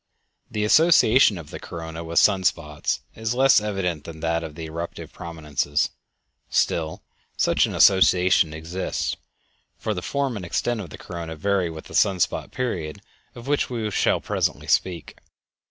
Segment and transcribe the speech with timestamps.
[0.49, 4.63] The association of the corona with sun spots is less evident than that of the
[4.65, 5.91] eruptive prominences;
[6.49, 7.03] still
[7.37, 9.15] such an association exists,
[9.77, 13.03] for the form and extent of the corona vary with the sun spot period
[13.35, 15.19] of which we shall presently speak.